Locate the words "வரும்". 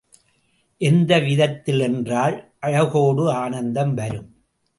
3.93-4.43